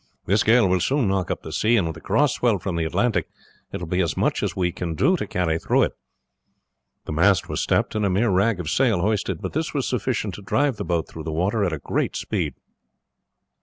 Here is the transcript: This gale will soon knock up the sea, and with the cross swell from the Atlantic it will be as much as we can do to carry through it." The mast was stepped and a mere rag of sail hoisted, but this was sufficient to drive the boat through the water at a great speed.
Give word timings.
This 0.25 0.41
gale 0.41 0.67
will 0.67 0.79
soon 0.79 1.07
knock 1.07 1.29
up 1.29 1.43
the 1.43 1.51
sea, 1.51 1.77
and 1.77 1.85
with 1.85 1.93
the 1.93 2.01
cross 2.01 2.33
swell 2.33 2.57
from 2.57 2.75
the 2.75 2.85
Atlantic 2.85 3.29
it 3.71 3.79
will 3.79 3.85
be 3.87 4.01
as 4.01 4.17
much 4.17 4.41
as 4.41 4.55
we 4.55 4.71
can 4.71 4.95
do 4.95 5.15
to 5.15 5.27
carry 5.27 5.59
through 5.59 5.83
it." 5.83 5.91
The 7.05 7.11
mast 7.11 7.47
was 7.47 7.61
stepped 7.61 7.93
and 7.93 8.03
a 8.03 8.09
mere 8.09 8.31
rag 8.31 8.59
of 8.59 8.67
sail 8.67 9.01
hoisted, 9.01 9.43
but 9.43 9.53
this 9.53 9.75
was 9.75 9.87
sufficient 9.87 10.33
to 10.33 10.41
drive 10.41 10.77
the 10.77 10.83
boat 10.85 11.07
through 11.07 11.25
the 11.25 11.31
water 11.31 11.63
at 11.63 11.71
a 11.71 11.77
great 11.77 12.15
speed. 12.15 12.55